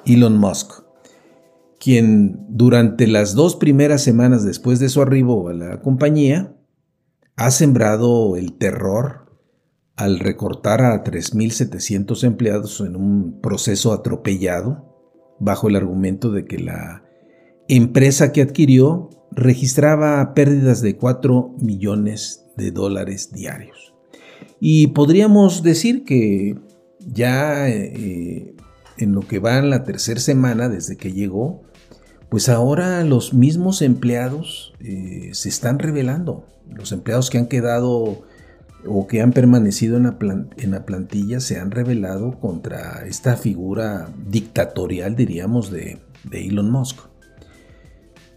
Elon 0.06 0.38
Musk, 0.38 0.86
quien 1.82 2.46
durante 2.48 3.08
las 3.08 3.36
dos 3.36 3.58
primeras 3.58 4.02
semanas 4.02 4.46
después 4.46 4.80
de 4.80 4.88
su 4.88 5.02
arribo 5.02 5.50
a 5.50 5.54
la 5.54 5.82
compañía 5.82 6.56
ha 7.36 7.52
sembrado 7.52 8.38
el 8.38 8.54
terror 8.54 9.23
al 9.96 10.20
recortar 10.20 10.82
a 10.82 11.04
3.700 11.04 12.24
empleados 12.24 12.82
en 12.82 12.96
un 12.96 13.40
proceso 13.42 13.94
atropellado 13.94 14.90
bajo 15.40 15.68
el 15.68 15.76
argumento 15.76 16.32
de 16.32 16.46
que 16.46 16.60
la 16.60 17.04
empresa 17.68 18.32
que 18.32 18.42
adquirió 18.42 19.10
registraba 19.32 20.34
pérdidas 20.34 20.82
de 20.82 20.98
4 20.98 21.56
millones 21.60 22.46
de 22.58 22.72
dólares 22.72 23.32
diarios. 23.32 23.94
Y 24.60 24.88
podríamos 24.88 25.64
decir 25.64 26.04
que 26.06 26.56
ya 27.00 27.70
eh, 27.70 28.56
en 28.98 29.14
lo 29.14 29.22
que 29.22 29.40
va 29.40 29.58
en 29.58 29.70
la 29.70 29.84
tercera 29.84 30.20
semana 30.20 30.70
desde 30.70 30.98
que 30.98 31.12
llegó, 31.12 31.62
pues 32.30 32.50
ahora 32.50 33.04
los 33.04 33.34
mismos 33.34 33.82
empleados 33.82 34.74
eh, 34.80 35.30
se 35.34 35.50
están 35.50 35.80
revelando. 35.80 36.48
Los 36.68 36.92
empleados 36.92 37.30
que 37.30 37.38
han 37.38 37.48
quedado 37.48 38.24
o 38.86 39.08
que 39.08 39.22
han 39.22 39.32
permanecido 39.32 39.98
en 39.98 40.04
la, 40.72 40.86
plantilla 40.86 41.40
se 41.40 41.60
han 41.60 41.72
revelado 41.72 42.40
contra 42.40 43.06
esta 43.08 43.38
figura 43.38 44.10
dictatorial, 44.28 45.16
diríamos, 45.16 45.72
de, 45.72 46.00
de 46.30 46.48
Elon 46.48 46.72
Musk. 46.72 47.00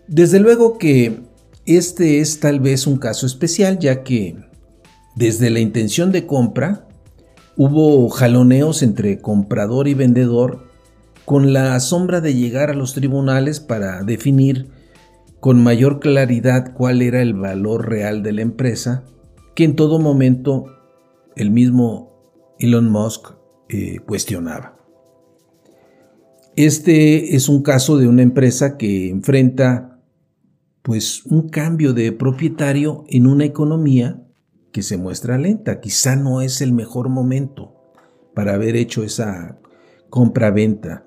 Desde 0.09 0.38
luego 0.38 0.79
que 0.79 1.21
este 1.65 2.21
es 2.21 2.38
tal 2.38 2.61
vez 2.61 2.87
un 2.87 2.99
caso 2.99 3.26
especial, 3.26 3.79
ya 3.79 4.05
que 4.05 4.37
desde 5.17 5.50
la 5.50 5.61
intención 5.61 6.12
de 6.12 6.26
compra 6.26 6.87
hubo 7.57 8.09
jaloneos 8.11 8.83
entre 8.83 9.19
comprador 9.19 9.88
y 9.88 9.95
vendedor 9.95 10.67
con 11.25 11.53
la 11.53 11.79
sombra 11.81 12.21
de 12.21 12.35
llegar 12.35 12.71
a 12.71 12.75
los 12.75 12.95
tribunales 12.95 13.59
para 13.59 14.05
definir 14.05 14.69
con 15.41 15.62
mayor 15.62 15.99
claridad 16.01 16.73
cuál 16.73 17.03
era 17.03 17.20
el 17.20 17.35
valor 17.35 17.88
real 17.88 18.23
de 18.23 18.33
la 18.33 18.42
empresa, 18.42 19.05
que 19.57 19.64
en 19.64 19.75
todo 19.75 19.99
momento 19.99 20.66
el 21.35 21.51
mismo 21.51 22.55
Elon 22.59 22.88
Musk 22.88 23.33
eh, 23.69 23.99
cuestionaba. 24.07 24.77
Este 26.55 27.35
es 27.35 27.49
un 27.49 27.62
caso 27.62 27.97
de 27.97 28.07
una 28.07 28.23
empresa 28.23 28.77
que 28.77 29.09
enfrenta 29.09 29.99
pues 30.83 31.25
un 31.25 31.49
cambio 31.49 31.95
de 31.95 32.12
propietario 32.12 33.05
en 33.09 33.27
una 33.27 33.45
economía 33.45 34.23
que 34.73 34.83
se 34.83 34.99
muestra 34.99 35.38
lenta. 35.38 35.81
Quizá 35.81 36.16
no 36.16 36.42
es 36.42 36.61
el 36.61 36.73
mejor 36.73 37.09
momento 37.09 37.75
para 38.35 38.55
haber 38.55 38.77
hecho 38.77 39.03
esa 39.05 39.59
compra-venta. 40.11 41.07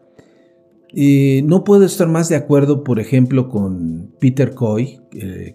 Eh, 0.92 1.44
no 1.46 1.64
puedo 1.64 1.86
estar 1.86 2.08
más 2.08 2.30
de 2.30 2.36
acuerdo, 2.36 2.84
por 2.84 3.00
ejemplo, 3.00 3.48
con 3.48 4.16
Peter 4.20 4.56
Coy, 4.56 5.00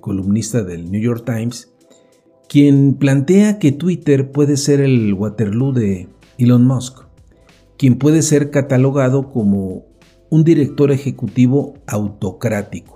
columnista 0.00 0.62
del 0.62 0.90
New 0.92 1.00
York 1.00 1.24
Times, 1.26 1.73
quien 2.48 2.94
plantea 2.94 3.58
que 3.58 3.72
Twitter 3.72 4.30
puede 4.32 4.56
ser 4.56 4.80
el 4.80 5.12
Waterloo 5.14 5.72
de 5.72 6.08
Elon 6.38 6.66
Musk, 6.66 7.00
quien 7.76 7.98
puede 7.98 8.22
ser 8.22 8.50
catalogado 8.50 9.30
como 9.30 9.84
un 10.30 10.44
director 10.44 10.90
ejecutivo 10.92 11.74
autocrático 11.86 12.94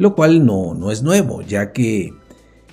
lo 0.00 0.14
cual 0.14 0.46
no, 0.46 0.72
no 0.72 0.90
es 0.90 1.02
nuevo, 1.02 1.42
ya 1.42 1.72
que 1.72 2.14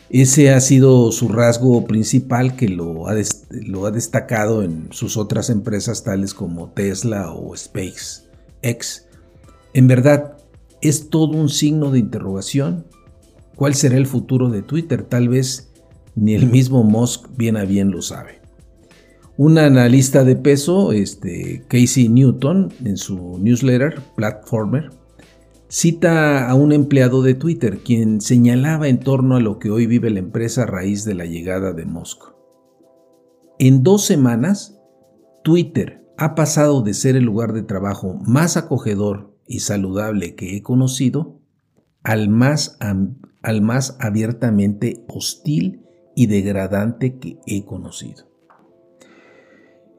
ese 0.10 0.54
ha 0.54 0.62
sido 0.62 1.12
su 1.12 1.28
rasgo 1.28 1.84
principal 1.84 2.56
que 2.56 2.70
lo 2.70 3.10
ha, 3.10 3.16
lo 3.50 3.86
ha 3.86 3.92
destacado 3.92 4.64
en 4.64 4.88
sus 4.92 5.18
otras 5.18 5.50
empresas 5.50 6.06
tales 6.06 6.34
como 6.34 6.70
Tesla 6.70 7.34
o 7.34 7.54
SpaceX. 7.54 9.10
En 9.74 9.88
verdad, 9.90 10.38
¿es 10.82 11.10
todo 11.10 11.38
un 11.38 11.50
signo 11.50 11.92
de 11.92 12.00
interrogación? 12.00 12.86
¿Cuál 13.58 13.76
será 13.76 13.98
el 13.98 14.08
futuro 14.08 14.50
de 14.50 14.62
Twitter? 14.62 15.04
Tal 15.04 15.28
vez 15.28 15.67
ni 16.18 16.34
el 16.34 16.50
mismo 16.50 16.84
Musk 16.84 17.28
bien 17.38 17.56
a 17.56 17.64
bien 17.64 17.92
lo 17.92 18.02
sabe. 18.02 18.42
Un 19.38 19.60
analista 19.60 20.24
de 20.24 20.36
peso, 20.36 20.92
este, 20.92 21.64
Casey 21.68 22.10
Newton, 22.10 22.74
en 22.84 22.98
su 22.98 23.38
newsletter 23.38 24.02
Platformer, 24.16 24.90
cita 25.68 26.50
a 26.50 26.56
un 26.56 26.72
empleado 26.72 27.22
de 27.22 27.36
Twitter 27.36 27.80
quien 27.80 28.20
señalaba 28.20 28.88
en 28.88 29.00
torno 29.00 29.36
a 29.36 29.40
lo 29.40 29.60
que 29.60 29.70
hoy 29.70 29.86
vive 29.86 30.10
la 30.10 30.20
empresa 30.20 30.64
a 30.64 30.66
raíz 30.66 31.06
de 31.06 31.14
la 31.14 31.26
llegada 31.26 31.72
de 31.72 31.86
Musk. 31.86 32.24
En 33.60 33.84
dos 33.84 34.04
semanas, 34.04 34.82
Twitter 35.44 36.04
ha 36.18 36.34
pasado 36.34 36.82
de 36.82 36.96
ser 36.96 37.16
el 37.16 37.26
lugar 37.26 37.54
de 37.54 37.62
trabajo 37.62 38.16
más 38.26 38.58
acogedor 38.58 39.38
y 39.46 39.60
saludable 39.60 40.34
que 40.34 40.58
he 40.58 40.64
conocido 40.64 41.40
al 42.02 42.28
más, 42.28 42.80
al 42.80 43.62
más 43.62 43.98
abiertamente 44.00 45.06
hostil 45.08 45.87
y 46.18 46.26
degradante 46.26 47.20
que 47.20 47.38
he 47.46 47.64
conocido. 47.64 48.26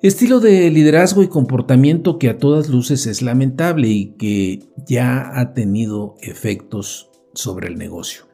Estilo 0.03 0.41
de 0.41 0.69
liderazgo 0.69 1.23
y 1.23 1.29
comportamiento 1.29 2.19
que 2.19 2.29
a 2.29 2.39
todas 2.39 2.69
luces 2.69 3.07
es 3.07 3.23
lamentable 3.23 3.89
y 3.89 4.07
que 4.19 4.65
ya 4.85 5.39
ha 5.39 5.55
tenido 5.55 6.17
efectos 6.21 7.09
sobre 7.35 7.69
el 7.69 7.79
negocio. 7.79 8.25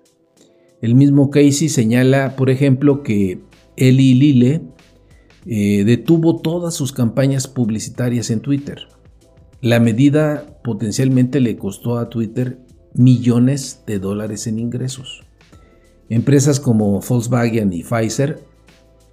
El 0.80 0.94
mismo 0.94 1.28
Casey 1.28 1.68
señala, 1.68 2.36
por 2.36 2.48
ejemplo, 2.48 3.02
que 3.02 3.42
Eli 3.76 4.14
Lille 4.14 4.62
eh, 5.44 5.84
detuvo 5.84 6.40
todas 6.40 6.74
sus 6.74 6.92
campañas 6.92 7.48
publicitarias 7.48 8.30
en 8.30 8.40
Twitter. 8.40 8.88
La 9.60 9.78
medida 9.78 10.58
potencialmente 10.64 11.38
le 11.40 11.58
costó 11.58 11.98
a 11.98 12.08
Twitter 12.08 12.60
millones 12.94 13.82
de 13.86 13.98
dólares 13.98 14.46
en 14.46 14.58
ingresos. 14.58 15.22
Empresas 16.08 16.60
como 16.60 17.00
Volkswagen 17.00 17.72
y 17.72 17.82
Pfizer 17.82 18.44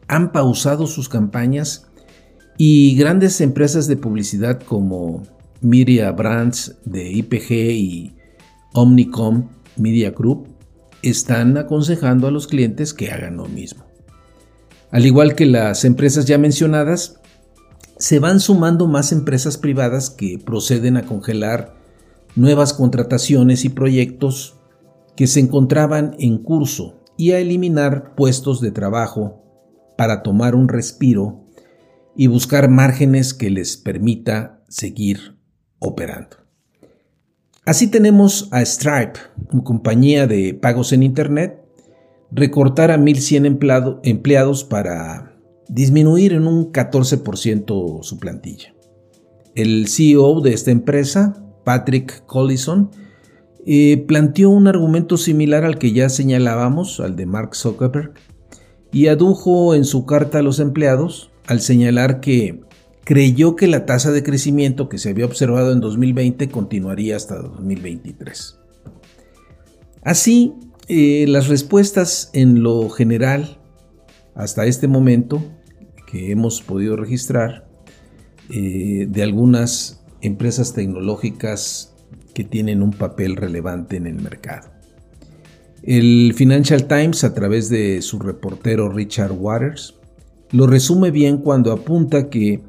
han 0.07 0.31
pausado 0.31 0.87
sus 0.87 1.07
campañas 1.07 1.87
y 2.57 2.95
grandes 2.95 3.41
empresas 3.41 3.87
de 3.87 3.97
publicidad 3.97 4.61
como 4.61 5.23
Media 5.61 6.11
Brands 6.11 6.75
de 6.85 7.11
IPG 7.11 7.51
y 7.51 8.15
Omnicom 8.73 9.49
Media 9.77 10.11
Group 10.11 10.47
están 11.01 11.57
aconsejando 11.57 12.27
a 12.27 12.31
los 12.31 12.47
clientes 12.47 12.93
que 12.93 13.11
hagan 13.11 13.37
lo 13.37 13.45
mismo. 13.45 13.85
Al 14.91 15.05
igual 15.05 15.35
que 15.35 15.45
las 15.45 15.85
empresas 15.85 16.25
ya 16.25 16.37
mencionadas, 16.37 17.21
se 17.97 18.19
van 18.19 18.39
sumando 18.39 18.87
más 18.87 19.11
empresas 19.11 19.57
privadas 19.57 20.09
que 20.09 20.37
proceden 20.37 20.97
a 20.97 21.05
congelar 21.05 21.75
nuevas 22.35 22.73
contrataciones 22.73 23.63
y 23.63 23.69
proyectos 23.69 24.60
que 25.21 25.27
se 25.27 25.39
encontraban 25.39 26.15
en 26.17 26.39
curso 26.39 26.95
y 27.15 27.33
a 27.33 27.37
eliminar 27.37 28.15
puestos 28.15 28.59
de 28.59 28.71
trabajo 28.71 29.43
para 29.95 30.23
tomar 30.23 30.55
un 30.55 30.67
respiro 30.67 31.45
y 32.15 32.25
buscar 32.25 32.71
márgenes 32.71 33.35
que 33.35 33.51
les 33.51 33.77
permita 33.77 34.63
seguir 34.67 35.37
operando. 35.77 36.37
Así 37.67 37.85
tenemos 37.85 38.47
a 38.49 38.65
Stripe, 38.65 39.19
una 39.53 39.63
compañía 39.63 40.25
de 40.25 40.55
pagos 40.55 40.91
en 40.91 41.03
Internet, 41.03 41.67
recortar 42.31 42.89
a 42.89 42.97
1.100 42.97 43.99
empleados 44.01 44.63
para 44.63 45.39
disminuir 45.69 46.33
en 46.33 46.47
un 46.47 46.73
14% 46.73 48.01
su 48.01 48.17
plantilla. 48.17 48.73
El 49.53 49.87
CEO 49.87 50.41
de 50.41 50.55
esta 50.55 50.71
empresa, 50.71 51.45
Patrick 51.63 52.25
Collison, 52.25 52.89
eh, 53.65 54.03
planteó 54.07 54.49
un 54.49 54.67
argumento 54.67 55.17
similar 55.17 55.63
al 55.63 55.77
que 55.77 55.93
ya 55.93 56.09
señalábamos, 56.09 56.99
al 56.99 57.15
de 57.15 57.25
Mark 57.25 57.55
Zuckerberg, 57.55 58.13
y 58.91 59.07
adujo 59.07 59.75
en 59.75 59.85
su 59.85 60.05
carta 60.05 60.39
a 60.39 60.41
los 60.41 60.59
empleados 60.59 61.31
al 61.47 61.61
señalar 61.61 62.19
que 62.19 62.61
creyó 63.03 63.55
que 63.55 63.67
la 63.67 63.85
tasa 63.85 64.11
de 64.11 64.23
crecimiento 64.23 64.89
que 64.89 64.97
se 64.97 65.09
había 65.09 65.25
observado 65.25 65.71
en 65.71 65.79
2020 65.79 66.49
continuaría 66.49 67.15
hasta 67.15 67.35
2023. 67.35 68.57
Así, 70.03 70.53
eh, 70.87 71.25
las 71.27 71.47
respuestas 71.47 72.29
en 72.33 72.63
lo 72.63 72.89
general 72.89 73.59
hasta 74.35 74.65
este 74.65 74.87
momento 74.87 75.43
que 76.07 76.31
hemos 76.31 76.61
podido 76.61 76.95
registrar 76.95 77.67
eh, 78.49 79.07
de 79.09 79.23
algunas 79.23 80.03
empresas 80.21 80.73
tecnológicas 80.73 81.90
que 82.33 82.43
tienen 82.43 82.81
un 82.81 82.91
papel 82.91 83.35
relevante 83.35 83.97
en 83.97 84.07
el 84.07 84.15
mercado. 84.15 84.69
El 85.83 86.33
Financial 86.35 86.87
Times, 86.87 87.23
a 87.23 87.33
través 87.33 87.69
de 87.69 88.01
su 88.01 88.19
reportero 88.19 88.89
Richard 88.89 89.31
Waters, 89.31 89.95
lo 90.51 90.67
resume 90.67 91.11
bien 91.11 91.37
cuando 91.39 91.71
apunta 91.71 92.29
que 92.29 92.61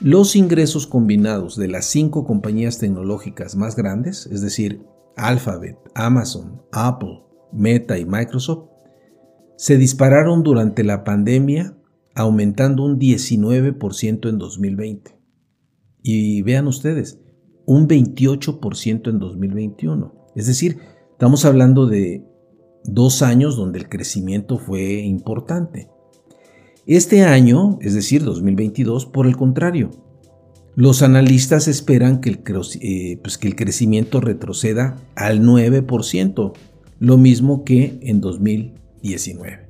los 0.00 0.36
ingresos 0.36 0.86
combinados 0.86 1.56
de 1.56 1.68
las 1.68 1.86
cinco 1.86 2.24
compañías 2.24 2.78
tecnológicas 2.78 3.56
más 3.56 3.76
grandes, 3.76 4.26
es 4.26 4.40
decir, 4.40 4.82
Alphabet, 5.16 5.76
Amazon, 5.94 6.62
Apple, 6.72 7.22
Meta 7.52 7.98
y 7.98 8.04
Microsoft, 8.04 8.68
se 9.56 9.76
dispararon 9.76 10.42
durante 10.42 10.84
la 10.84 11.04
pandemia, 11.04 11.76
aumentando 12.14 12.84
un 12.84 12.98
19% 12.98 14.28
en 14.28 14.38
2020. 14.38 15.18
Y 16.02 16.42
vean 16.42 16.66
ustedes, 16.66 17.19
un 17.70 17.86
28% 17.86 19.10
en 19.10 19.20
2021. 19.20 20.12
Es 20.34 20.48
decir, 20.48 20.78
estamos 21.12 21.44
hablando 21.44 21.86
de 21.86 22.24
dos 22.82 23.22
años 23.22 23.56
donde 23.56 23.78
el 23.78 23.88
crecimiento 23.88 24.58
fue 24.58 24.94
importante. 25.02 25.88
Este 26.84 27.22
año, 27.22 27.78
es 27.80 27.94
decir, 27.94 28.24
2022, 28.24 29.06
por 29.06 29.28
el 29.28 29.36
contrario, 29.36 29.92
los 30.74 31.02
analistas 31.02 31.68
esperan 31.68 32.20
que 32.20 32.30
el, 32.30 32.40
eh, 32.80 33.20
pues 33.22 33.38
crecimiento 33.38 34.20
retroceda 34.20 34.96
al 35.14 35.40
9%, 35.40 36.52
lo 36.98 37.18
mismo 37.18 37.62
que 37.62 38.00
en 38.02 38.20
2019. 38.20 39.68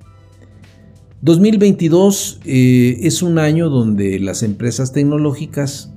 2022 1.21 2.41
eh, 2.47 2.97
es 3.03 3.21
un 3.21 3.39
año 3.39 3.69
donde 3.69 4.19
las 4.21 4.43
empresas 4.43 4.95
tecnológicas 4.95 5.93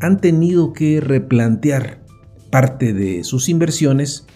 han 0.00 0.20
tenido 0.20 0.72
que 0.72 1.00
replantear 1.00 2.02
parte 2.50 2.92
de 2.92 3.24
sus 3.24 3.48
inversiones 3.48 4.26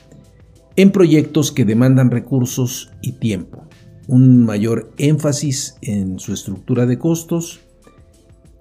en 0.76 0.92
proyectos 0.92 1.52
que 1.52 1.64
demandan 1.64 2.10
recursos 2.10 2.90
y 3.02 3.12
tiempo, 3.12 3.66
un 4.06 4.44
mayor 4.44 4.92
énfasis 4.96 5.76
en 5.82 6.18
su 6.18 6.32
estructura 6.32 6.86
de 6.86 6.98
costos, 6.98 7.60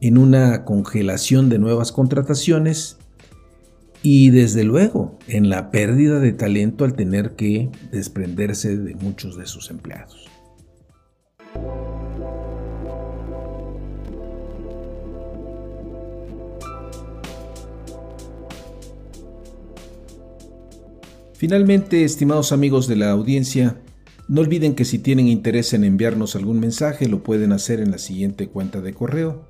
en 0.01 0.17
una 0.17 0.65
congelación 0.65 1.49
de 1.49 1.59
nuevas 1.59 1.91
contrataciones 1.91 2.97
y 4.03 4.29
desde 4.29 4.63
luego 4.63 5.17
en 5.27 5.49
la 5.49 5.71
pérdida 5.71 6.19
de 6.19 6.33
talento 6.33 6.85
al 6.85 6.95
tener 6.95 7.35
que 7.35 7.69
desprenderse 7.91 8.77
de 8.77 8.95
muchos 8.95 9.37
de 9.37 9.45
sus 9.45 9.69
empleados. 9.69 10.27
Finalmente, 21.37 22.03
estimados 22.03 22.51
amigos 22.51 22.87
de 22.87 22.95
la 22.95 23.11
audiencia, 23.11 23.79
no 24.27 24.41
olviden 24.41 24.73
que 24.73 24.85
si 24.85 24.97
tienen 24.97 25.27
interés 25.27 25.71
en 25.73 25.83
enviarnos 25.83 26.35
algún 26.35 26.59
mensaje 26.59 27.07
lo 27.07 27.21
pueden 27.21 27.51
hacer 27.51 27.79
en 27.79 27.91
la 27.91 27.99
siguiente 27.99 28.49
cuenta 28.49 28.81
de 28.81 28.93
correo 28.93 29.47